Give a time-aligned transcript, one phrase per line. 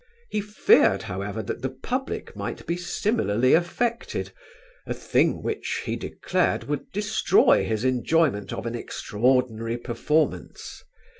[0.31, 4.31] He feared, however, that the public might be similarly affected
[4.87, 10.83] a thing which, he declared, would destroy his enjoyment of an extraordinary performance."